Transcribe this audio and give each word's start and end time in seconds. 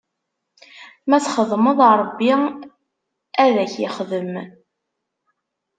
Ma 1.07 1.17
txedmeḍ, 1.25 1.79
Ṛebbi 2.01 2.31
ad 3.43 3.55
ak-ixdem. 3.63 4.31